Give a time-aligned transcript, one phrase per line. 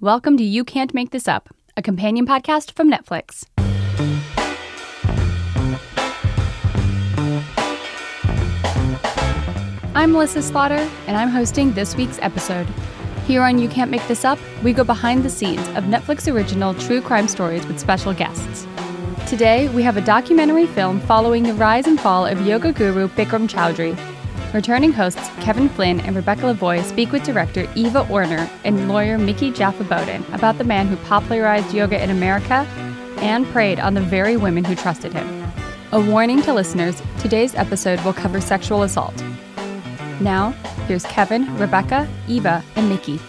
[0.00, 3.44] Welcome to You Can't Make This Up, a companion podcast from Netflix.
[9.96, 12.68] I'm Melissa Slaughter, and I'm hosting this week's episode.
[13.26, 16.74] Here on You Can't Make This Up, we go behind the scenes of Netflix original
[16.74, 18.68] true crime stories with special guests.
[19.26, 23.48] Today, we have a documentary film following the rise and fall of yoga guru Bikram
[23.48, 23.98] Choudhury.
[24.54, 29.54] Returning hosts Kevin Flynn and Rebecca Lavoie speak with director Eva Orner and lawyer Micki
[29.54, 32.66] Jafa-Bodden about the man who popularized yoga in America
[33.20, 35.52] and preyed on the very women who trusted him.
[35.92, 39.22] A warning to listeners today's episode will cover sexual assault.
[40.18, 40.52] Now,
[40.86, 43.20] here's Kevin, Rebecca, Eva, and Micki.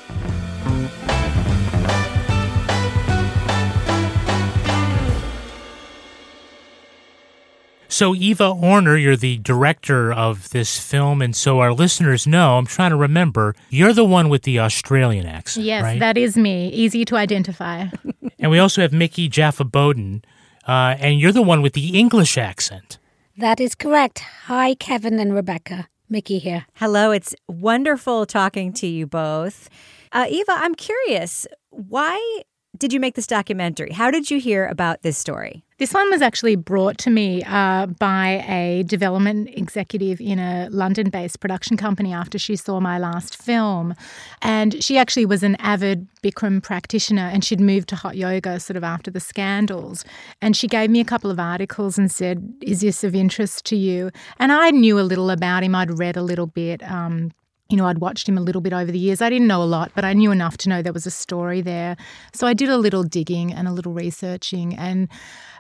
[8.00, 12.66] So, Eva Orner, you're the director of this film, and so our listeners know, I'm
[12.66, 15.66] trying to remember, you're the one with the Australian accent.
[15.66, 16.00] Yes, right?
[16.00, 16.70] that is me.
[16.70, 17.88] Easy to identify.
[18.40, 20.24] and we also have Micki Jafa-Bodden,
[20.66, 23.00] uh, and you're the one with the English accent.
[23.36, 24.20] That is correct.
[24.46, 25.90] Hi, Kevin and Rebecca.
[26.10, 26.68] Micki here.
[26.76, 29.70] Hello, it's wonderful talking to you both.
[30.14, 32.44] Uh, Eva, I'm curious, why
[32.78, 33.92] did you make this documentary?
[33.92, 35.66] How did you hear about this story?
[35.80, 41.10] This one was actually brought to me uh, by a development executive in a London
[41.10, 43.96] based production company after she saw my last film.
[44.42, 48.76] And she actually was an avid Bikram practitioner and she'd moved to hot yoga sort
[48.76, 50.04] of after the scandals.
[50.42, 53.78] And she gave me a couple of articles and said, Is this of interest to
[53.78, 54.12] you?
[54.38, 56.84] And I knew a little about him, I'd read a little bit.
[56.84, 57.32] Um,
[57.70, 59.22] you know, I'd watched him a little bit over the years.
[59.22, 61.62] I didn't know a lot, but I knew enough to know there was a story
[61.62, 61.96] there.
[62.34, 64.76] So I did a little digging and a little researching.
[64.76, 65.08] And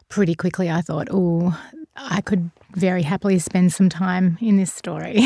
[0.09, 1.57] pretty quickly I thought, oh,
[1.95, 5.17] I could very happily spend some time in this story.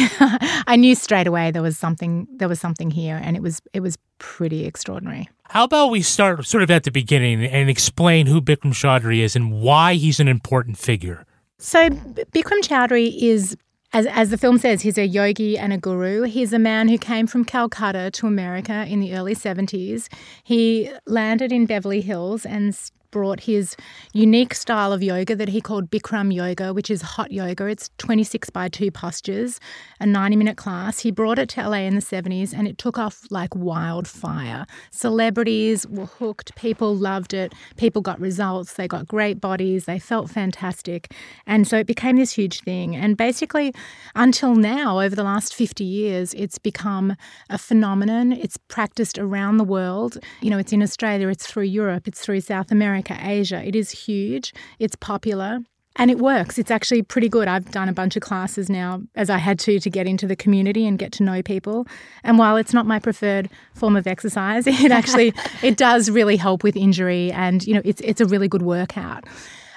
[0.68, 3.82] I knew straight away there was something there was something here and it was it
[3.82, 5.30] was pretty extraordinary.
[5.44, 9.36] How about we start sort of at the beginning and explain who Bikram Choudhury is
[9.36, 11.26] and why he's an important figure?
[11.60, 13.56] So Bikram Choudhury is
[13.94, 16.24] as, as the film says, he's a yogi and a guru.
[16.24, 20.12] He's a man who came from Calcutta to America in the early 70s.
[20.44, 22.76] He landed in Beverly Hills and
[23.14, 23.78] brought his
[24.12, 27.68] unique style of yoga that he called Bikram Yoga, which is hot yoga.
[27.68, 29.60] It's 26 by 2 postures,
[30.00, 31.00] a 90 minute class.
[31.00, 34.66] He brought it to LA in the 70s and it took off like wildfire.
[34.90, 40.32] Celebrities were hooked, people loved it, people got results, they got great bodies, they felt
[40.32, 41.14] fantastic.
[41.46, 42.96] And so it became this huge thing.
[42.96, 43.76] And basically,
[44.16, 47.16] until now, over the last 50 years, it's become
[47.52, 48.32] a phenomenon.
[48.32, 50.18] It's practiced around the world.
[50.42, 53.03] You know, it's in Australia, it's through Europe, it's through South America.
[53.12, 53.64] Asia.
[53.66, 55.60] It is huge, it's popular.
[55.96, 56.58] And it works.
[56.58, 57.48] It's actually pretty good.
[57.48, 60.36] I've done a bunch of classes now, as I had to, to get into the
[60.36, 61.86] community and get to know people.
[62.24, 66.64] And while it's not my preferred form of exercise, it actually it does really help
[66.64, 69.26] with injury, and you know, it's it's a really good workout.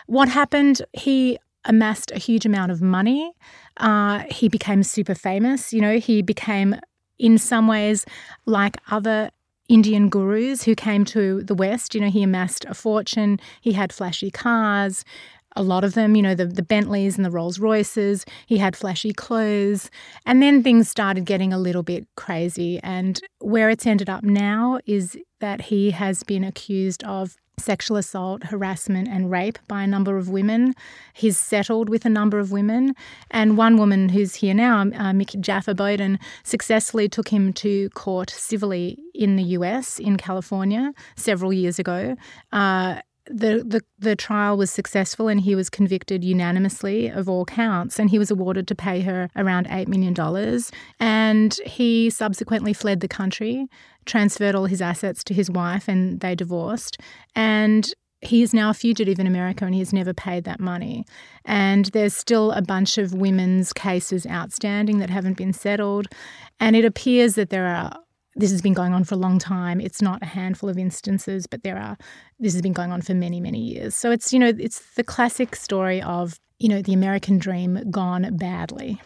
[0.07, 0.81] What happened?
[0.95, 3.33] He amassed a huge amount of money.
[3.77, 5.73] Uh, he became super famous.
[5.73, 6.77] You know, he became
[7.19, 8.07] in some ways
[8.47, 9.31] like other
[9.69, 11.95] Indian gurus who came to the West.
[11.95, 15.05] You know, he amassed a fortune, he had flashy cars,
[15.57, 18.25] a lot of them, you know, the, the Bentleys and the Rolls Royces.
[18.47, 19.91] He had flashy clothes.
[20.27, 22.79] And then things started getting a little bit crazy.
[22.83, 28.45] And where it's ended up now is that he has been accused of sexual assault,
[28.45, 30.75] harassment, and rape by a number of women.
[31.15, 32.95] He's settled with a number of women.
[33.31, 38.99] And one woman who's here now, uh, Micki Jafa-Bodden, successfully took him to court civilly
[39.15, 42.17] in the US, in California, several years ago.
[42.53, 47.99] Uh, the, the the trial was successful and he was convicted unanimously of all counts
[47.99, 50.71] and he was awarded to pay her around 8 million dollars
[51.01, 53.67] and he subsequently fled the country
[54.05, 56.99] transferred all his assets to his wife and they divorced
[57.35, 57.93] and
[58.23, 61.05] he is now a fugitive in America and he has never paid that money.
[61.45, 66.09] And there's still a bunch of women's cases outstanding that haven't been settled.
[66.59, 67.93] And it appears that there are
[68.37, 69.81] this has been going on for a long time.
[69.81, 71.97] It's not a handful of instances, but there are.
[72.39, 73.95] This has been going on for many, many years.
[73.95, 78.37] So it's you know it's the classic story of you know the American dream gone
[78.37, 79.01] badly.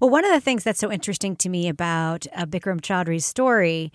[0.00, 3.90] Well, one of the things that's so interesting to me about uh, Bikram Choudhury's story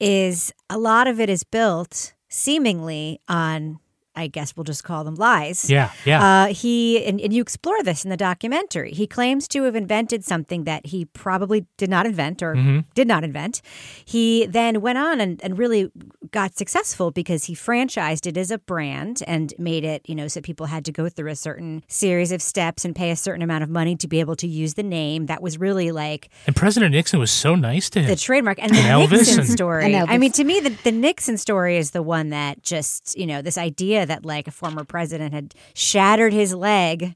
[0.00, 3.78] is a lot of it is built seemingly on
[4.14, 5.70] I guess we'll just call them lies.
[5.70, 6.22] Yeah, yeah.
[6.44, 8.92] Uh, he and, and you explore this in the documentary.
[8.92, 12.84] He claims to have invented something that he probably did not invent or Mhm.
[12.94, 13.62] did not invent.
[14.04, 15.90] He then went on and, and really
[16.30, 20.40] got successful because he franchised it as a brand and made it, you know, so
[20.40, 23.62] people had to go through a certain series of steps and pay a certain amount
[23.64, 25.26] of money to be able to use the name.
[25.26, 28.08] That was really like And President Nixon was so nice to him.
[28.08, 29.84] the trademark and the Elvis Nixon and- story.
[29.94, 33.26] And I mean, to me, the, the Nixon story is the one that just, you
[33.26, 37.14] know, this idea that like a former president had shattered his leg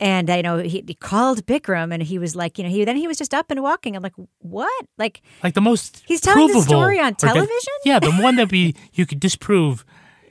[0.00, 2.96] and, I know, he, he called Bikram and he was like, you know, he then
[2.96, 3.96] he was just up and walking.
[3.96, 4.86] I'm like, what?
[4.98, 7.72] Like, like the most He's telling the story on the- television?
[7.84, 9.84] yeah, the one that we you could disprove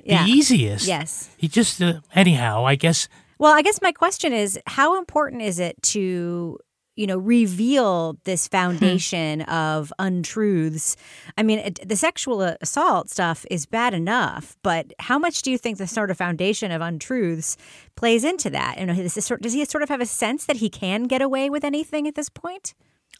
[0.03, 0.23] Yeah.
[0.23, 0.87] the easiest.
[0.87, 1.29] Yes.
[1.37, 3.07] He just uh, anyhow, I guess
[3.39, 6.57] Well, I guess my question is how important is it to
[6.95, 8.51] you know reveal this hmm.
[8.51, 10.95] foundation of untruths.
[11.37, 15.57] I mean it, the sexual assault stuff is bad enough but how much do you
[15.57, 17.57] think the sort of foundation of untruths
[17.95, 18.79] plays into that?
[18.79, 21.03] You know this is sort, does he sort of have a sense that he can
[21.03, 22.45] get away with anything at this point?
[22.45, 22.73] point?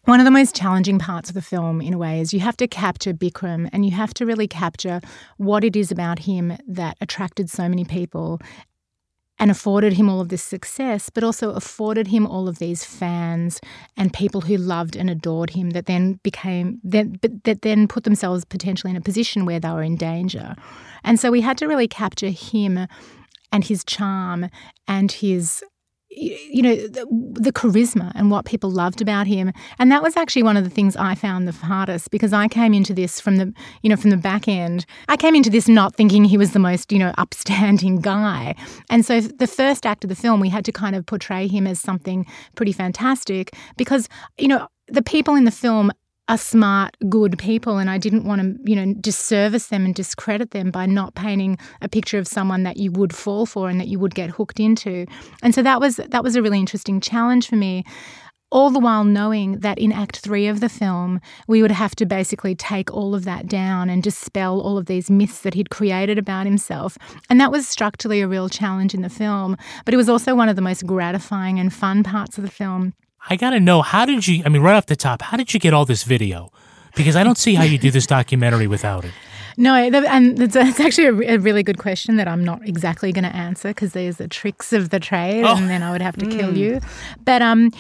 [0.04, 2.58] One of the most challenging parts of the film, in a way, is you have
[2.58, 5.02] to capture Bikram and you have to really capture
[5.38, 8.40] what it is about him that attracted so many people
[9.38, 13.60] and afforded him all of this success, but also afforded him all of these fans
[13.98, 18.46] and people who loved and adored him that then became that, that then put themselves
[18.46, 20.56] potentially in a position where they were in danger.
[21.04, 22.88] And so we had to really capture him
[23.52, 24.50] and his charm
[24.88, 25.64] and his
[26.16, 29.52] you know the, the charisma and what people loved about him.
[29.80, 32.74] And that was actually one of the things i found the hardest because i came
[32.74, 34.86] into this from the you know from the back end.
[35.08, 38.56] I came into this not thinking he was the most you know upstanding guy.
[38.90, 41.68] And so the first act of the film we had to kind of portray him
[41.68, 42.26] as something
[42.56, 44.08] pretty fantastic because
[44.38, 45.92] you know the people in the film
[46.28, 50.52] are smart, good people, and I didn't want to, you know, disservice them and discredit
[50.52, 53.88] them by not painting a picture of someone that you would fall for and that
[53.88, 55.06] you would get hooked into.
[55.44, 57.84] And so that was that was a really interesting challenge for me.
[58.52, 62.06] All the while knowing that in Act Three of the film, we would have to
[62.06, 66.18] basically take all of that down and dispel all of these myths that he'd created
[66.18, 66.98] about himself.
[67.30, 70.50] And that was structurally a real challenge in the film, but it was also one
[70.50, 72.94] of the most gratifying and fun parts of the film.
[73.30, 75.54] I got to know how did you I mean right off the top, how did
[75.54, 76.52] you get all this video?
[76.96, 79.12] Because I don't see how you do this documentary without it.
[79.58, 83.70] No, and it's, actually a, really good question that I'm not exactly going to answer
[83.70, 85.56] because there's the tricks of the trade, Oh.
[85.56, 86.82] and then I would have to kill you.
[87.24, 87.72] But um,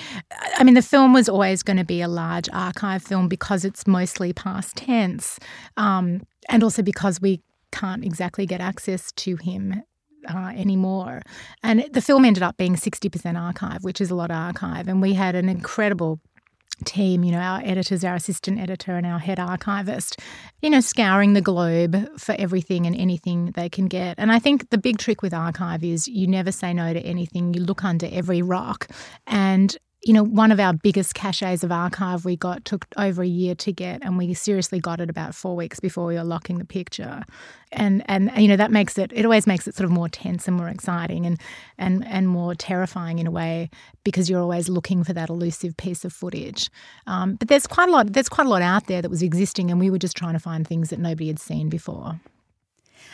[0.57, 3.86] I mean, the film was always going to be a large archive film because it's
[3.86, 5.38] mostly past tense,
[5.75, 7.41] um, and also because we
[7.71, 9.83] can't exactly get access to him.
[10.27, 11.22] Uh, anymore.
[11.62, 14.88] And the film ended up being 60% archive, which is a lot of archive.
[14.88, 16.19] And we had an incredible
[16.83, 20.19] team, you know, our editors, our assistant editor, and our head archivist,
[20.62, 24.16] you know, scouring the globe for everything and anything they can get.
[24.18, 27.54] And I think the big trick with archive is you never say no to anything,
[27.54, 28.88] you look under every rock.
[29.27, 33.27] And you know, one of our biggest caches of archive we got took over a
[33.27, 36.59] year to get, and we seriously got it about four weeks before we were locking
[36.59, 37.23] the picture.
[37.71, 40.47] And and you know that makes it it always makes it sort of more tense
[40.47, 41.41] and more exciting and
[41.79, 43.71] and and more terrifying in a way
[44.03, 46.69] because you're always looking for that elusive piece of footage.
[47.07, 49.71] Um, but there's quite a lot there's quite a lot out there that was existing,
[49.71, 52.19] and we were just trying to find things that nobody had seen before.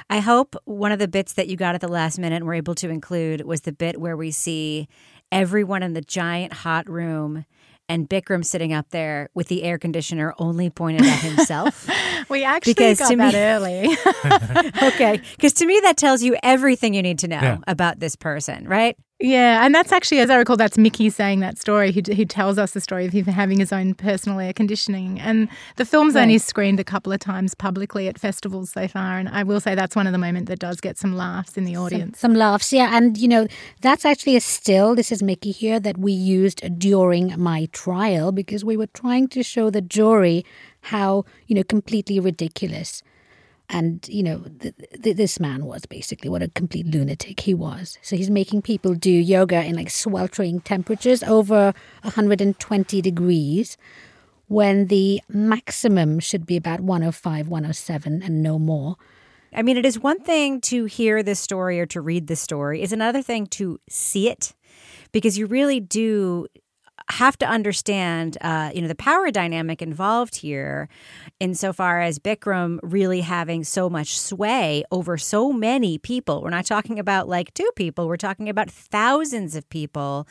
[0.10, 2.54] I hope one of the bits that you got at the last minute and were
[2.54, 4.88] able to include was the bit where we see
[5.32, 7.46] everyone in the giant hot room
[7.90, 11.90] and Bikram sitting up there with the air conditioner only pointed at himself.
[12.30, 13.40] We actually Because got to that me-
[14.78, 14.88] early.
[14.94, 15.20] okay.
[15.36, 17.58] Because to me, that tells you everything you need to know Yeah.
[17.68, 18.96] about this person, right?
[19.22, 21.92] Yeah, and that's actually, as I recall, that's Micki saying that story.
[21.92, 25.20] He, he tells us the story of him having his own personal air conditioning.
[25.20, 29.20] And the film's only screened a couple of times publicly at festivals so far.
[29.20, 31.66] And I will say that's one of the moments that does get some laughs in
[31.66, 32.20] the audience.
[32.20, 32.98] Some laughs, yeah.
[32.98, 33.48] And, you know,
[33.82, 38.66] that's actually a still, this is Micki here, that we used during my trial because
[38.66, 40.44] we were trying to show the jury
[40.82, 43.04] how, you know, completely ridiculous.
[43.74, 47.98] And, you know, th- th- this man was basically what a complete lunatic he was.
[48.02, 53.78] So he's making people do yoga in like sweltering temperatures over 120 degrees
[54.50, 58.98] when the maximum should be about 105, 107 and no more.
[59.54, 62.82] I mean, it is one thing to hear this story or to read this story,
[62.82, 64.54] it's another thing to see it
[65.14, 66.48] because you really do
[67.10, 70.90] have to understand, uh, you know, the power dynamic involved here,
[71.40, 76.42] insofar as Bikram really having so much sway over so many people.
[76.42, 80.28] We're not talking about like two people; we're talking about thousands of people.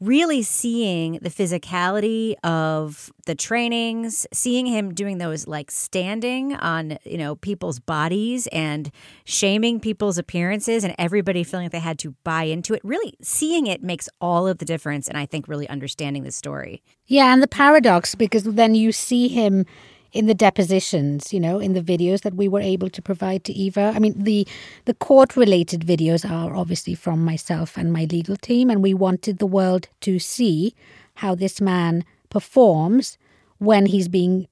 [0.00, 7.18] Really seeing the physicality of the trainings, seeing him doing those like standing on, you
[7.18, 8.92] know, people's bodies and
[9.24, 12.80] shaming people's appearances and everybody feeling like they had to buy into it.
[12.84, 15.08] Really seeing it makes all of the difference.
[15.08, 16.84] And I think really understanding the story.
[17.06, 19.66] Yeah, and the paradox because then you see him
[20.12, 23.52] in the depositions, you know, in the videos that we were able to provide to
[23.52, 23.92] Eva.
[23.94, 24.46] I mean, the
[24.86, 29.38] the court related videos are obviously from myself and my legal team, and we wanted
[29.38, 30.74] the world to see
[31.16, 33.18] how this man performs
[33.58, 34.46] when he's being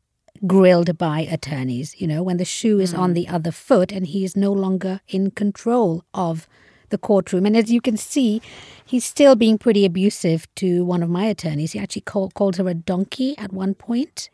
[0.47, 2.99] grilled by attorneys, you know, when the shoe is mm.
[2.99, 6.47] on the other foot and he is no longer in control of
[6.91, 7.47] the courtroom.
[7.47, 8.43] And as you can see,
[8.85, 11.73] he's still being pretty abusive to one of my attorneys.
[11.73, 14.31] He actually call, called her a donkey at one point.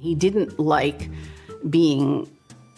[0.00, 1.10] He didn't like
[1.68, 2.28] being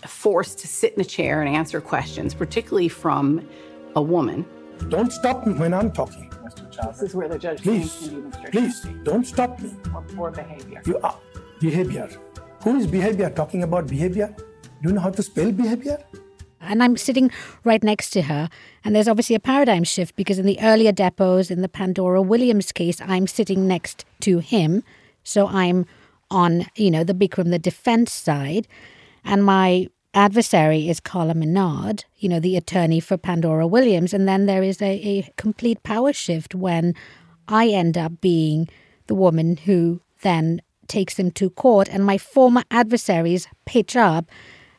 [0.07, 3.47] forced to sit in a chair and answer questions, particularly from
[3.95, 4.45] a woman.
[4.89, 6.29] Don't stop me when I'm talking.
[6.89, 8.11] This is where the judge please,
[8.51, 9.71] please, don't stop me.
[9.93, 10.83] For poor behavior.
[10.85, 11.17] You are
[11.61, 12.09] behavior.
[12.65, 13.31] Who is behavior?
[13.31, 14.35] Talking about behavior?
[14.83, 15.99] Do you know how to spell behavior?
[16.61, 17.31] And I'm sitting
[17.63, 18.49] right next to her.
[18.85, 22.73] And there's obviously a paradigm shift because in the earlier depots, in the Pandora Williams
[22.73, 24.83] case, I'm sitting next to him.
[25.23, 25.87] So I'm
[26.33, 28.67] on, you know, the Bikram, the defense side.
[29.25, 34.13] And my adversary is Carla Minnard, you know, the attorney for Pandora Williams.
[34.13, 36.95] And then there is a, a complete power shift when
[37.49, 38.69] I end up being
[39.07, 44.27] the woman who then takes him to court and my former adversaries pitch up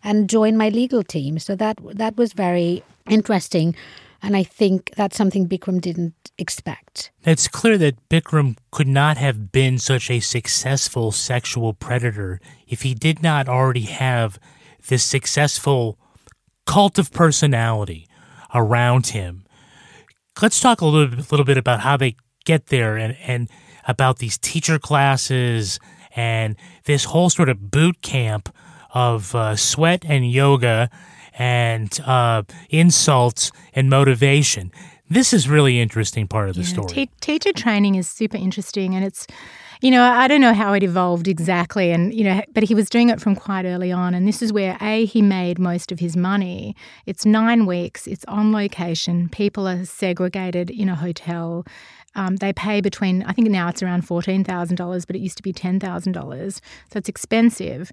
[0.04, 1.40] and join my legal team.
[1.40, 3.76] So that that was very interesting.
[4.22, 7.12] And I think that's something Bikram didn't expect.
[7.24, 12.94] It's clear that Bikram could not have been such a successful sexual predator if he
[12.94, 14.40] did not already have
[14.88, 15.98] this successful
[16.66, 18.08] cult of personality
[18.54, 19.46] around him.
[20.42, 23.50] Let's talk a little, little bit about how they get there and, and
[23.88, 25.80] about these teacher classes
[26.16, 28.54] and this whole sort of boot camp
[28.94, 30.90] of uh, sweat and yoga
[31.34, 34.72] and uh, insults and motivation.
[35.10, 36.88] This is really interesting part of the yeah, story.
[36.88, 39.28] Te- teacher training is super interesting, and it's,
[39.82, 42.90] you know, I don't know how it evolved exactly, and you know, but he was
[42.90, 46.00] doing it from quite early on, and this is where a he made most of
[46.00, 46.76] his money.
[47.06, 48.08] It's nine weeks.
[48.08, 49.30] It's on location.
[49.30, 51.66] People are segregated in a hotel.
[52.16, 55.52] Um, they pay between, I think now it's around $14,000, but it used to be
[55.52, 56.54] $10,000.
[56.54, 56.62] So
[56.98, 57.92] it's expensive.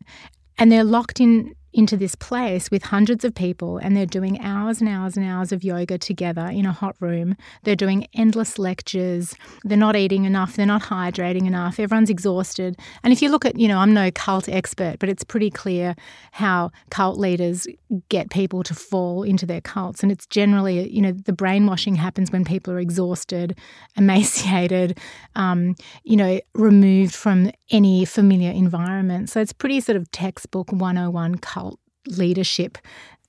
[0.58, 4.80] And they're locked in into this place with hundreds of people and they're doing hours
[4.80, 7.36] and hours and hours of yoga together in a hot room.
[7.62, 9.34] They're doing endless lectures.
[9.64, 10.56] They're not eating enough.
[10.56, 11.78] They're not hydrating enough.
[11.78, 12.76] Everyone's exhausted.
[13.02, 15.94] And if you look at, you know, I'm no cult expert, but it's pretty clear
[16.32, 17.66] how cult leaders
[18.08, 20.02] get people to fall into their cults.
[20.02, 23.56] And it's generally, you know, the brainwashing happens when people are exhausted,
[23.96, 24.98] emaciated,
[25.36, 29.30] um, you know, removed from any familiar environment.
[29.30, 32.78] So it's pretty sort of textbook 101 cult leadership.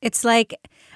[0.02, 0.56] It's like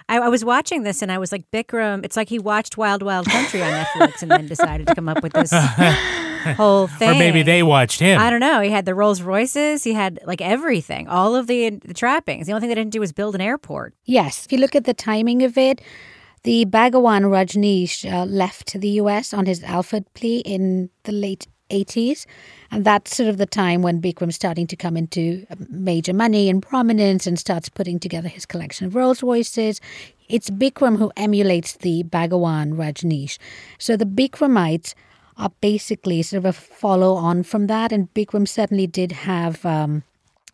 [0.09, 3.01] I, I, was watching this and I was like, Bikram, it's like he watched Wild
[3.03, 5.51] Wild Country on Netflix and then decided to come up with this
[6.57, 7.11] whole thing.
[7.11, 8.19] Or maybe they watched him.
[8.19, 8.61] I don't know.
[8.61, 12.47] He had the Rolls Royces, he had like everything, all of the, the trappings.
[12.47, 13.93] The only thing they didn't do was build an airport.
[14.05, 14.45] Yes.
[14.45, 15.81] If you look at the timing of it,
[16.43, 22.25] the Bhagwan Rajneesh uh, left the US on his Alford plea in the late 80s.
[22.71, 26.61] And that's sort of the time when Bikram's starting to come into major money and
[26.61, 29.79] prominence and starts putting together his collection of Rolls Royces.
[30.27, 33.37] It's Bikram who emulates the Bhagwan Rajneesh.
[33.77, 34.93] So the Bikramites
[35.37, 37.91] are basically sort of a follow on from that.
[37.91, 40.03] And Bikram certainly did have, um,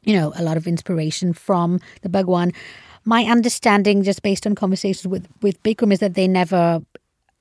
[0.03, 2.51] you know, a lot of inspiration from the Bhagwan.
[3.05, 6.81] My understanding, just based on conversations with, with Bikram, is that they never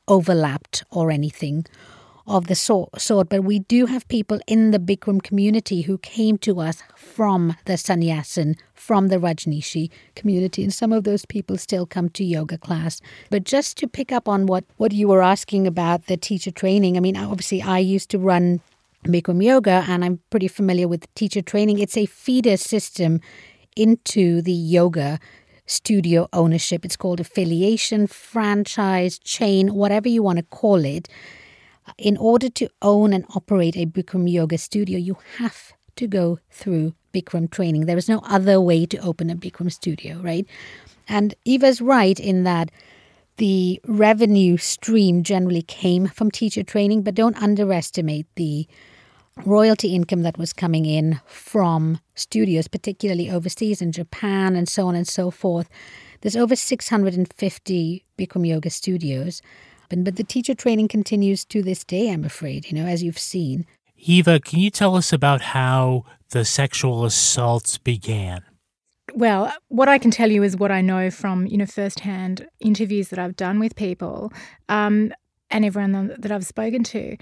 [0.09, 1.67] overlapped or anything
[2.27, 6.61] of the sort, but we do have people in the Bikram community who came to
[6.61, 12.09] us from the Sannyasin, from the Rajneeshi community, and some of those people still come
[12.11, 13.01] to yoga class.
[13.31, 16.97] But just to pick up on what, what you were asking about the teacher training,
[16.97, 18.61] I mean, obviously, I used to run
[19.05, 21.79] Bikram Yoga, and I'm pretty familiar with teacher training.
[21.79, 23.21] It's a feeder system
[23.77, 25.19] into the yoga
[25.67, 26.85] studio ownership.
[26.85, 31.09] It's called affiliation, franchise, chain, whatever you want to call it
[32.01, 36.95] in order to own and operate a Bikram yoga studio, you have to go through
[37.13, 37.87] Bikram training.
[37.87, 40.47] There is no other way to open a Bikram studio, right?
[41.09, 42.71] And Eva's right in that
[43.37, 48.67] the revenue stream generally came from teacher training, but don't underestimate the
[49.45, 54.95] royalty income that was coming in from studios, particularly overseas in Japan and so on
[54.95, 55.69] and so forth.
[56.21, 59.41] There's over 650 Bikram Yoga studios
[59.91, 60.05] happen.
[60.05, 63.67] But the teacher training continues to this day, I'm afraid, you know, as you've seen.
[63.97, 68.43] Eva, can you tell us about how the sexual assaults began?
[69.15, 73.09] Well, what I can tell you is what I know from you know firsthand interviews
[73.09, 74.33] that I've done with people
[74.69, 75.13] um,
[75.51, 77.17] and everyone that I've spoken to.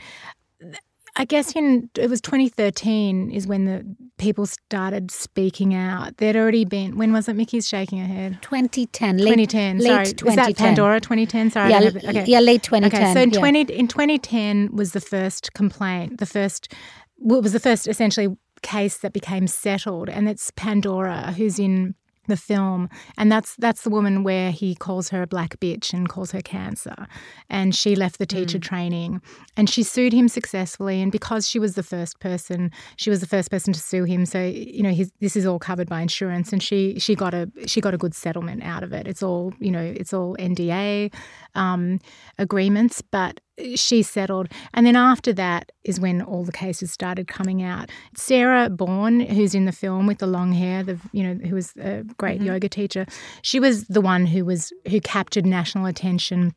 [1.21, 3.85] I guess in it was 2013 is when the
[4.19, 6.17] people started speaking out.
[6.19, 7.37] There'd already been when was it?
[7.37, 8.39] Micki's shaking her head.
[8.43, 9.79] 2010, late 2010.
[9.79, 10.31] late sorry, 2010.
[10.31, 11.51] is that Pandora 2010?
[11.51, 12.25] Sorry, Yeah, okay.
[12.25, 13.03] yeah, late 2010.
[13.03, 13.39] Okay, so in yeah.
[13.39, 16.73] 20 in 2010 was the first complaint, the first
[17.19, 18.29] well, it was the first essentially
[18.63, 21.97] case that became settled, and it's Pandora who's in
[22.29, 26.09] the film, and that's that's the woman where he calls her a black bitch and
[26.09, 27.07] calls her cancer,
[27.51, 29.21] and she left the teacher training,
[29.57, 33.27] and she sued him successfully, and because she was the first person, she was the
[33.27, 36.53] first person to sue him, so you know his, this is all covered by insurance,
[36.53, 39.07] and she she got a she got a good settlement out of it.
[39.07, 41.13] It's all you know, it's all NDA
[41.55, 41.99] um,
[42.39, 43.41] agreements, but
[43.75, 44.49] she settled.
[44.75, 47.91] And then after that is when all the cases started coming out.
[48.17, 51.75] Sarah Baughn, who's in the film with the long hair, the you know, who was
[51.77, 52.49] a great mm-hmm.
[52.49, 53.07] yoga teacher,
[53.43, 56.55] she was the one who was who captured national attention.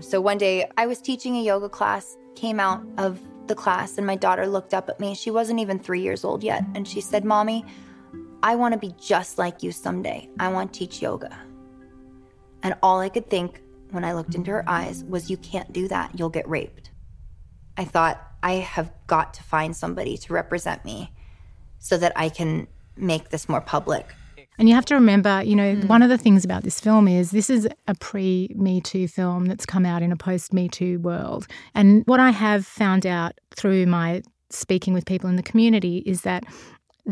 [0.00, 4.06] So one day I was teaching a yoga class, came out of the class, and
[4.06, 5.14] my daughter looked up at me.
[5.14, 6.64] She wasn't even three years old yet.
[6.74, 7.64] And she said, Mommy,
[8.42, 10.28] I want to be just like you someday.
[10.38, 11.36] I want to teach yoga.
[12.62, 13.60] And all I could think
[13.92, 14.68] when I looked into her mm-hmm.
[14.68, 16.18] eyes was, You can't do that.
[16.18, 16.90] You'll get raped.
[17.76, 21.12] I thought, I have got to find somebody to represent me
[21.78, 24.14] so that I can make this more public.
[24.58, 25.88] And you have to remember, you know, mm-hmm.
[25.88, 29.46] one of the things about this film is this is a pre Me Too film
[29.46, 31.46] that's come out in a post Me Too world.
[31.74, 36.22] And what I have found out through my speaking with people in the community is
[36.22, 36.44] that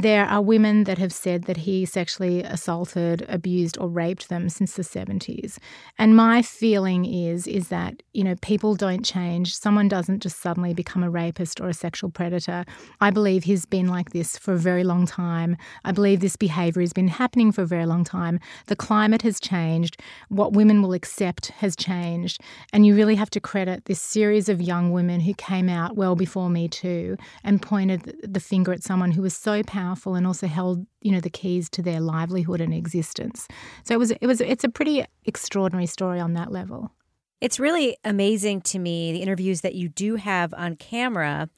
[0.02, 4.75] there are women that have said that he sexually assaulted, abused, or raped them since
[4.75, 5.59] the 70s.
[5.99, 9.57] And my feeling is is that, you know, people don't change.
[9.57, 12.64] Someone doesn't just suddenly become a rapist or a sexual predator.
[13.00, 15.57] I believe he's been like this for a very long time.
[15.85, 18.38] I believe this behavior has been happening for a very long time.
[18.67, 20.00] The climate has changed.
[20.28, 22.40] What women will accept has changed.
[22.73, 26.14] And you really have to credit this series of young women who came out well
[26.14, 30.47] before Me Too and pointed the finger at someone who was so powerful and also
[30.47, 33.49] held, you know, the keys to their livelihood and existence.
[33.85, 36.92] So it was it was it's a pretty extraordinary story on that level.
[37.40, 41.49] It's really amazing to me the interviews that you do have on camera.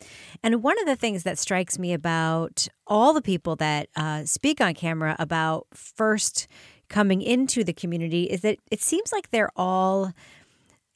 [0.43, 4.61] And one of the things that strikes me about all the people that uh, speak
[4.61, 6.49] on camera about first
[6.91, 10.13] coming into the community is that it seems like they're all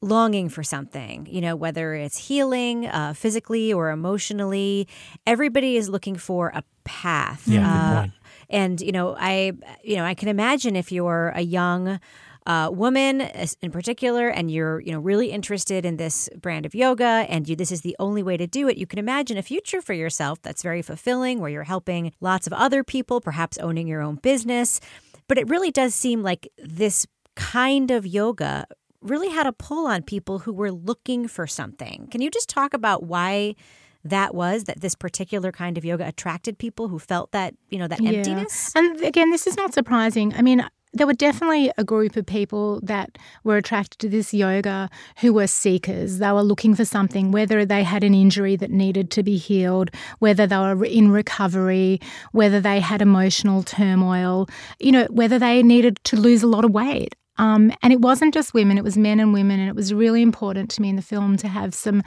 [0.02, 4.86] longing for something, you know, whether it's healing uh, physically or emotionally.
[5.26, 7.46] Everybody is looking for a path.
[7.46, 8.06] Yeah, Uh,
[8.50, 12.00] and you know, I you know, I can imagine if you're a young
[12.46, 13.22] uh, woman
[13.62, 17.56] in particular, and you're you know really interested in this brand of yoga, and you
[17.56, 18.76] this is the only way to do it.
[18.76, 22.52] You can imagine a future for yourself that's very fulfilling, where you're helping lots of
[22.52, 24.80] other people, perhaps owning your own business.
[25.26, 28.66] But it really does seem like this kind of yoga
[29.00, 32.08] really had a pull on people who were looking for something.
[32.10, 33.54] Can you just talk about why?
[34.04, 37.88] That was that this particular kind of yoga attracted people who felt that you know
[37.88, 38.10] that Yeah.
[38.10, 38.72] emptiness.
[38.74, 40.34] And again, this is not surprising.
[40.36, 40.64] I mean,
[40.96, 44.88] there were definitely a group of people that were attracted to this yoga
[45.18, 46.18] who were seekers.
[46.18, 49.90] They were looking for something, whether they had an injury that needed to be healed,
[50.20, 54.46] whether they were in recovery, whether they had emotional turmoil,
[54.78, 57.16] you know, whether they needed to lose a lot of weight.
[57.38, 60.22] Um, and it wasn't just women; it was men and women, and it was really
[60.22, 62.02] important to me in the film to have some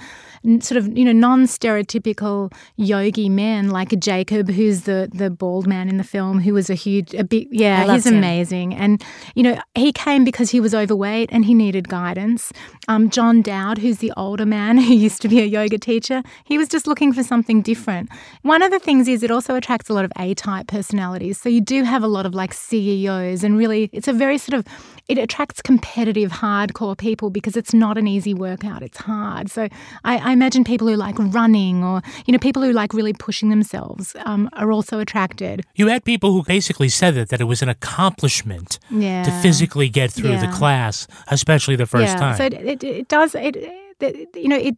[0.46, 5.90] n- sort of you know non-stereotypical yogi men like Jacob, who's the the bald man
[5.90, 8.16] in the film, who was a huge, a big, yeah, he's him.
[8.16, 9.04] amazing, and
[9.36, 12.54] you know he came because he was overweight and he needed guidance.
[12.88, 16.58] Um, John Dowd, who's the older man who used to be a yoga teacher, he
[16.58, 18.10] was just looking for something different.
[18.44, 21.62] One of the things is it also attracts a lot of A-type personalities, so you
[21.62, 24.66] do have a lot of like CEOs, and really it's a very sort of
[25.08, 28.82] it attracts competitive, hardcore people because it's not an easy workout.
[28.84, 29.50] It's hard.
[29.50, 29.68] So
[30.04, 33.50] I, I imagine people who like running or, you know, people who like really pushing
[33.50, 35.66] themselves um, are also attracted.
[35.76, 39.24] You had people who basically said that that it was an accomplishment Yeah.
[39.24, 42.16] to physically get through the class, especially the first yeah.
[42.16, 42.38] time.
[42.38, 43.56] So it, it, it does, it,
[44.00, 44.78] it, you know, it,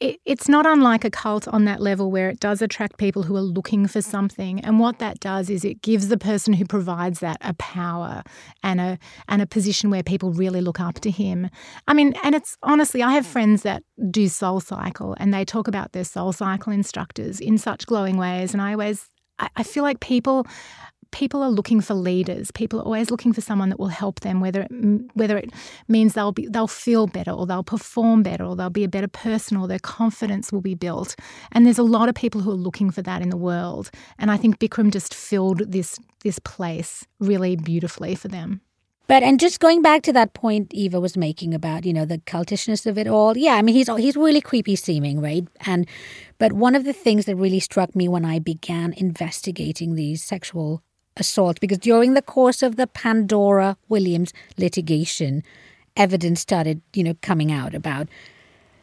[0.00, 3.36] it, it's not unlike a cult on that level where it does attract people who
[3.36, 4.60] are looking for something.
[4.60, 8.22] And what that does is it gives the person who provides that a power
[8.62, 11.50] and a and a position where people really look up to him.
[11.86, 15.68] I mean, and it's honestly, I have friends that do Soul Cycle and they talk
[15.68, 18.54] about their Soul Cycle instructors in such glowing ways.
[18.54, 19.08] And I always
[19.38, 20.46] I, I feel like people
[21.10, 22.50] people are looking for leaders.
[22.50, 24.70] People are always looking for someone that will help them, whether it,
[25.14, 25.50] whether it
[25.88, 29.08] means they'll be they'll feel better, or they'll perform better, or they'll be a better
[29.08, 31.16] person, or their confidence will be built.
[31.52, 33.90] And there's a lot of people who are looking for that in the world.
[34.18, 38.60] And I think Bikram just filled this this place really beautifully for them.
[39.10, 42.18] But and just going back to that point Eva was making about you know the
[42.18, 45.48] cultishness of it all, yeah, I mean he's he's really creepy seeming, right?
[45.66, 45.88] And
[46.38, 50.84] but one of the things that really struck me when I began investigating these sexual
[51.16, 55.42] assaults, because during the course of the Pandora Williams litigation,
[55.96, 58.08] evidence started you know coming out about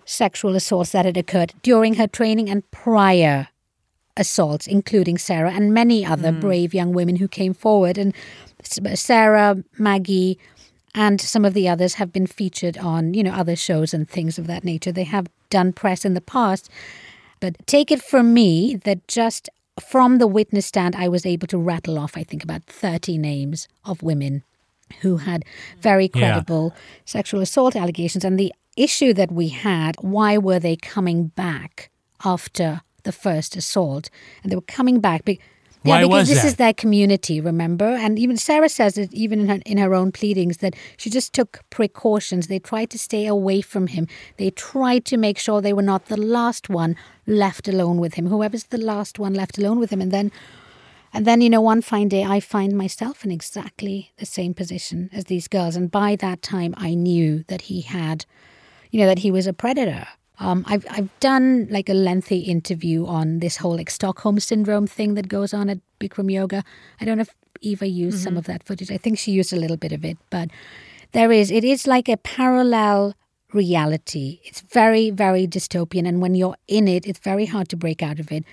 [0.06, 3.50] sexual assaults that had occurred during her training and prior
[4.16, 6.42] assaults, including Sarah and many other mm.
[6.42, 7.98] brave young women who came forward.
[7.98, 8.14] And
[8.64, 10.40] Sarah, Maggie,
[10.96, 14.40] and some of the others have been featured on, you know, other shows and things
[14.40, 14.92] of that nature.
[14.92, 16.70] They have done press in the past.
[17.40, 19.50] But take it from me that just
[19.82, 23.68] from the witness stand, I was able to rattle off, I think, about 30 names
[23.86, 24.44] of women
[25.02, 25.44] who had
[25.80, 26.82] very credible yeah.
[27.06, 28.24] sexual assault allegations.
[28.24, 31.90] And the issue that we had, why were they coming back
[32.24, 34.10] after the first assault?
[34.44, 35.26] And they were coming back.
[35.26, 35.40] Be-
[35.84, 36.48] yeah, because this that?
[36.48, 37.86] is their community, remember?
[37.86, 41.34] And even Sarah says it, even in her, in her own pleadings, that she just
[41.34, 42.48] took precautions.
[42.48, 44.08] They tried to stay away from him.
[44.38, 46.96] They tried to make sure they were not the last one
[47.28, 48.28] left alone with him.
[48.28, 50.32] Whoever's the last one left alone with him, and then,
[51.14, 55.10] and then you know, one fine day I find myself in exactly the same position
[55.14, 55.76] as these girls.
[55.76, 58.26] And by that time, I knew that he had,
[58.90, 60.08] you know, that he was a predator.
[60.40, 65.16] Um, I've I've done like a lengthy interview on this whole like Stockholm syndrome thing
[65.16, 66.64] that goes on at Bikram Yoga.
[67.02, 68.24] I don't know if Eva used mm-hmm.
[68.24, 68.92] some of that footage.
[68.92, 70.50] I think she used a little bit of it, but
[71.12, 73.16] there is it is like a parallel
[73.54, 74.40] reality.
[74.44, 78.20] It's very very dystopian, and when you're in it, it's very hard to break out
[78.20, 78.44] of it.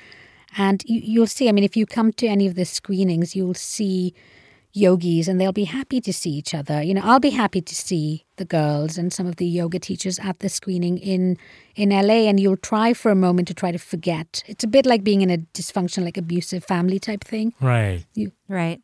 [0.57, 1.49] And you, you'll see.
[1.49, 4.15] I mean, if you come to any of the screenings, you'll see
[4.75, 6.83] yogis and they'll be happy to see each other.
[6.83, 10.19] You know, I'll be happy to see the girls and some of the yoga teachers
[10.19, 11.39] at the screening in
[11.77, 14.43] in LA and you'll try for a moment to try to forget.
[14.47, 17.55] It's a bit like being in a dysfunctional like abusive family type thing.
[17.61, 18.05] Right.
[18.15, 18.81] You Right.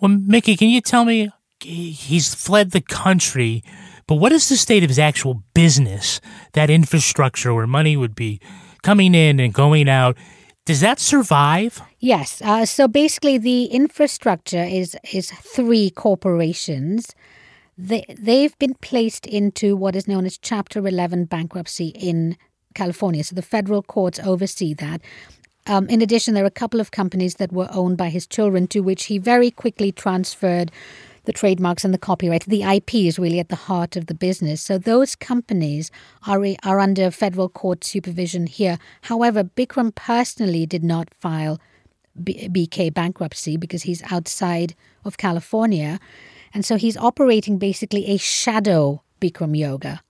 [0.00, 3.64] Well, Micki, can you tell me he's fled the country,
[4.08, 6.20] but what is the state of his actual business?
[6.54, 8.40] That infrastructure where money would be
[8.82, 10.16] coming in and going out
[10.68, 11.80] does that survive?
[11.98, 12.42] Yes.
[12.42, 17.14] Uh, so basically, the infrastructure is is three corporations.
[17.78, 22.36] They they've been placed into what is known as Chapter Eleven bankruptcy in
[22.74, 23.24] California.
[23.24, 25.00] So the federal courts oversee that.
[25.66, 28.66] Um, in addition, there are a couple of companies that were owned by his children,
[28.66, 30.70] to which he very quickly transferred
[31.28, 32.46] the trademarks and the copyright.
[32.46, 34.62] The IP is really at the heart of the business.
[34.62, 35.90] So those companies
[36.26, 38.78] are, are under federal court supervision here.
[39.02, 41.60] However, Bikram personally did not file
[42.24, 46.00] B- BK bankruptcy because he's outside of California.
[46.54, 50.00] And so he's operating basically a shadow Bikram yoga,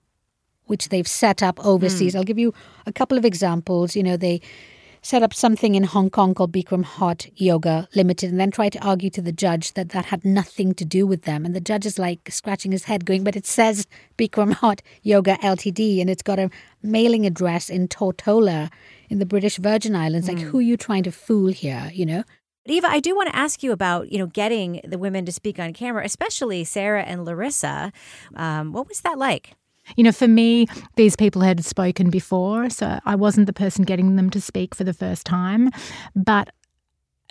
[0.67, 2.13] which they've set up overseas.
[2.13, 2.19] Mm.
[2.19, 2.53] I'll give you
[2.85, 3.93] a couple of examples.
[3.93, 4.39] You know, they
[5.01, 8.85] set up something in Hong Kong called Bikram Hot Yoga Limited and then tried to
[8.85, 11.45] argue to the judge that that had nothing to do with them.
[11.45, 15.37] And the judge is like scratching his head, going, But it says Bikram Hot Yoga
[15.37, 16.01] Ltd.
[16.01, 16.49] and it's got a
[16.81, 18.71] mailing address in Tortola
[19.09, 20.27] in the British Virgin Islands.
[20.27, 20.33] Mm.
[20.33, 20.49] Like, hmm.
[20.49, 22.23] who are you trying to fool here, you know?
[22.65, 25.31] But Eva, I do want to ask you about you know getting the women to
[25.31, 27.91] speak on camera, especially Sarah and Larissa.
[28.35, 29.55] Um, what was that like?
[29.95, 34.15] You know, for me, these people had spoken before, so I wasn't the person getting
[34.15, 35.69] them to speak for the first time.
[36.15, 36.49] But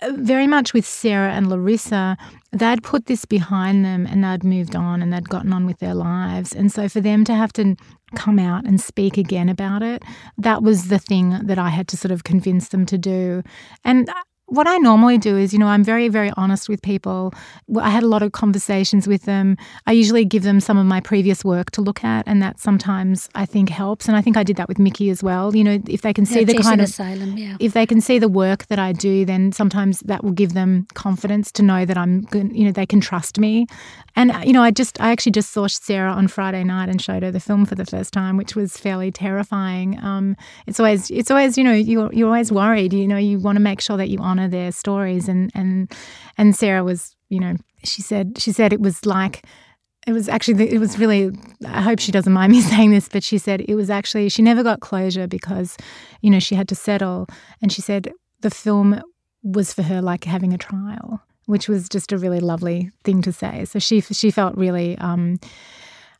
[0.01, 2.17] uh, very much with Sarah and Larissa,
[2.51, 5.93] they'd put this behind them and they'd moved on and they'd gotten on with their
[5.93, 6.53] lives.
[6.53, 7.75] And so for them to have to
[8.15, 10.03] come out and speak again about it,
[10.37, 13.43] that was the thing that I had to sort of convince them to do.
[13.83, 14.09] And
[14.49, 17.33] what I normally do is, you know, I'm very, very honest with people.
[17.79, 19.57] I had a lot of conversations with them.
[19.87, 23.29] I usually give them some of my previous work to look at, and that sometimes
[23.35, 24.07] I think helps.
[24.07, 25.55] And I think I did that with Micki as well.
[25.55, 27.57] You know, if they can see yeah, the kind of asylum, yeah.
[27.59, 30.87] if they can see the work that I do, then sometimes that will give them
[30.93, 33.67] confidence to know that I'm, good, you know, they can trust me.
[34.19, 37.23] And you know, I just, I actually just saw Sarah on Friday night and showed
[37.23, 39.97] her the film for the first time, which was fairly terrifying.
[40.03, 40.35] Um,
[40.67, 42.91] it's always, it's always, you know, you're you're always worried.
[42.91, 45.89] You know, you want to make sure that you honor their stories and and
[46.37, 49.45] and Sarah was you know she said she said it was like
[50.05, 51.31] it was actually it was really
[51.67, 54.41] i hope she doesn't mind me saying this but she said it was actually she
[54.41, 55.77] never got closure because
[56.21, 57.27] you know she had to settle
[57.61, 59.01] and she said the film
[59.43, 63.31] was for her like having a trial which was just a really lovely thing to
[63.31, 65.39] say so she she felt really um,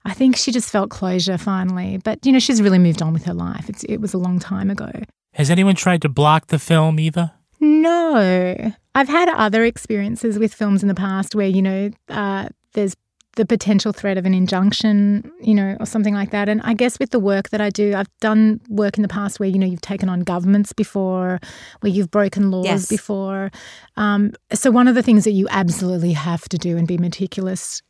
[0.06, 3.26] I think she just felt closure finally, but you know she's really moved on with
[3.26, 3.70] her life.
[3.70, 4.90] It's, it was a long time ago.
[5.34, 7.34] Has anyone tried to block the film, Eva?
[7.60, 8.74] No.
[8.96, 12.96] I've had other experiences with films in the past where, you know, uh, there's
[13.40, 16.50] the potential threat of an injunction, you know, or something like that.
[16.50, 19.40] And I guess with the work that I do, I've done work in the past
[19.40, 21.40] where, you know, you've taken on governments before,
[21.80, 22.90] where you've broken laws yes.
[22.90, 23.50] before.
[23.96, 27.82] Um, so one of the things that you absolutely have to do and be meticulous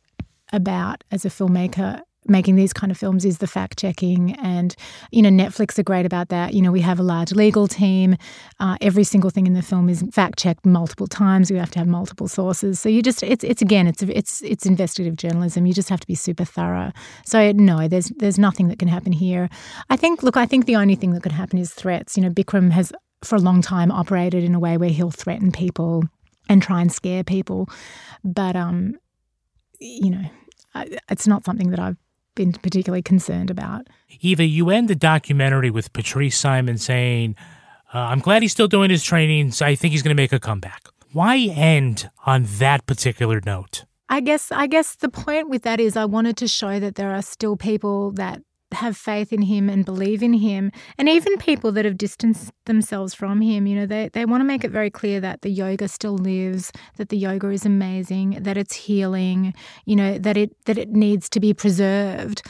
[0.52, 4.34] about as a filmmaker making these kind of films is the fact checking.
[4.34, 4.74] And
[5.10, 6.54] you know netflix are great about that.
[6.54, 8.16] You know we have a large legal team.
[8.58, 11.50] Uh, every single thing in the film is fact checked multiple times.
[11.50, 12.80] We have to have multiple sources.
[12.80, 15.66] So you just it's it's again it's it's it's investigative journalism.
[15.66, 16.92] You just have to be super thorough.
[17.26, 19.48] So no there's there's nothing that can happen here.
[19.88, 22.16] I think look i think the only thing that could happen is threats.
[22.16, 25.52] You know bikram has for a long time operated in a way where he'll threaten
[25.52, 26.04] people
[26.48, 27.68] and try and scare people.
[28.24, 28.96] But um
[29.78, 30.24] you know
[31.10, 31.96] it's not something that I've
[32.34, 33.86] been particularly concerned about.
[34.20, 37.36] Eva, you end the documentary with Patrice Simon saying,
[37.92, 40.32] uh, I'm glad he's still doing his training, so I think he's going to make
[40.32, 40.84] a comeback.
[41.12, 43.84] Why end on that particular note?
[44.08, 47.14] I guess I guess the point with that is I wanted to show that there
[47.14, 50.72] are still people that have faith in him and believe in him.
[50.98, 54.44] And even people that have distanced themselves from him, you know, they, they want to
[54.44, 58.56] make it very clear that the yoga still lives, that the yoga is amazing, that
[58.56, 59.54] it's healing,
[59.84, 62.42] you know, that it that it needs to be preserved.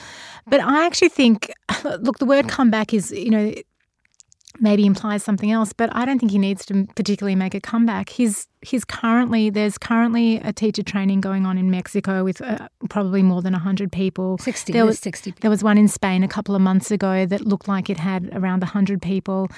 [0.46, 1.52] But I actually think
[1.84, 3.54] look, the word comeback is, you know,
[4.58, 8.08] maybe implies something else, but I don't think he needs to particularly make a comeback.
[8.08, 13.22] He's he's currently there's currently a teacher training going on in Mexico with uh, probably
[13.22, 14.38] more than 100 people.
[14.38, 17.42] 60 there was 60 There was one in Spain a couple of months ago that
[17.42, 19.48] looked like it had around 100 people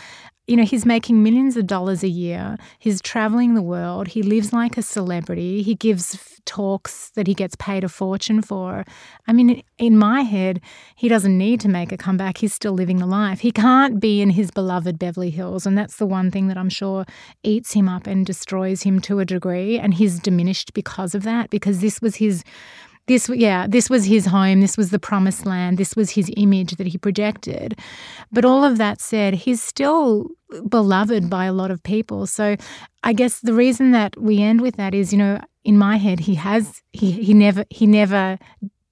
[0.52, 2.58] you know, he's making millions of dollars a year.
[2.78, 4.08] He's traveling the world.
[4.08, 5.62] He lives like a celebrity.
[5.62, 8.84] He gives talks that he gets paid a fortune for.
[9.26, 10.60] I mean, in my head,
[10.94, 12.36] he doesn't need to make a comeback.
[12.36, 13.40] He's still living the life.
[13.40, 15.64] He can't be in his beloved Beverly Hills.
[15.64, 17.06] And that's the one thing that I'm sure
[17.42, 19.78] eats him up and destroys him to a degree.
[19.78, 22.44] And he's diminished because of that, because this was his
[23.06, 26.76] this yeah this was his home this was the promised land this was his image
[26.76, 27.78] that he projected.
[28.30, 30.28] But all of that said he's still
[30.68, 32.26] beloved by a lot of people.
[32.26, 32.56] So
[33.02, 36.20] i guess the reason that we end with that is you know in my head
[36.20, 38.38] he has he he never he never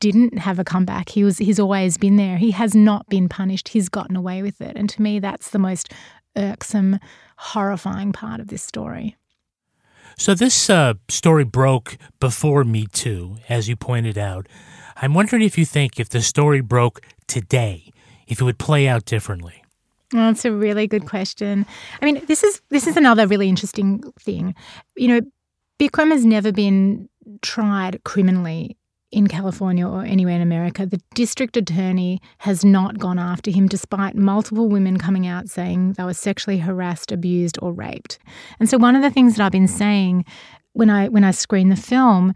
[0.00, 1.10] didn't have a comeback.
[1.10, 2.38] He was he's always been there.
[2.38, 3.68] He has not been punished.
[3.68, 4.76] He's gotten away with it.
[4.76, 5.92] And to me that's the most
[6.36, 6.98] irksome
[7.36, 9.16] horrifying part of this story
[10.20, 14.46] so this uh, story broke before Me Too, as you pointed out.
[14.96, 17.90] I'm wondering if you think if the story broke today,
[18.28, 19.64] if it would play out differently.
[20.12, 21.64] Well, that's a really good question.
[22.02, 24.54] I mean, this is this is another really interesting thing.
[24.94, 25.20] You know,
[25.78, 27.08] Bikram has never been
[27.40, 28.76] tried criminally
[29.12, 34.14] in California or anywhere in America, the district attorney has not gone after him despite
[34.14, 38.18] multiple women coming out saying they were sexually harassed, abused, or raped.
[38.60, 40.24] And so one of the things that I've been saying
[40.72, 42.32] when I when I screen the film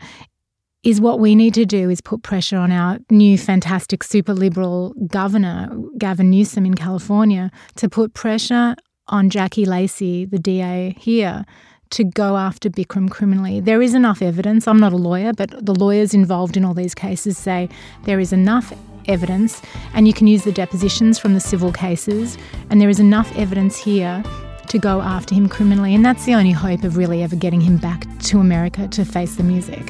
[0.83, 4.93] is what we need to do is put pressure on our new fantastic super liberal
[5.07, 8.77] governor, Gavin Newsom in California, to put pressure
[9.09, 11.45] on Jackie Lacey, the DA here,
[11.95, 13.61] to go after Bikram criminally.
[13.61, 14.67] There is enough evidence.
[14.67, 17.69] I'm not a lawyer, but the lawyers involved in all these cases say
[18.03, 18.73] there is enough
[19.07, 19.63] evidence,
[19.95, 22.37] and you can use the depositions from the civil cases,
[22.69, 24.25] and there is enough evidence here
[24.67, 25.95] to go after him criminally.
[25.95, 29.37] And that's the only hope of really ever getting him back to America to face
[29.37, 29.89] the music.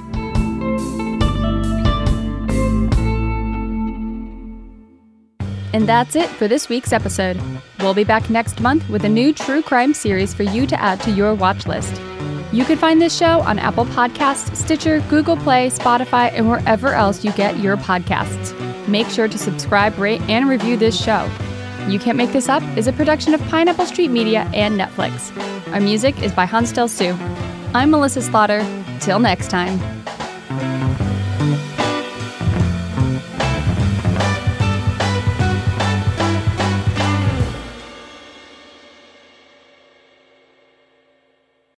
[5.75, 7.37] And that's it for this week's episode.
[7.81, 11.01] We'll be back next month with a new true crime series for you to add
[11.01, 12.01] to your watch list.
[12.53, 17.25] You can find this show on Apple Podcasts, Stitcher, Google Play, Spotify, and wherever else
[17.25, 18.57] you get your podcasts.
[18.87, 21.29] Make sure to subscribe, rate, and review this show.
[21.89, 25.37] You Can't Make This Up is a production of Pineapple Street Media and Netflix.
[25.73, 27.17] Our music is by Hansdale Hsu.
[27.75, 28.65] I'm Melissa Slaughter.
[29.01, 30.04] Till next time.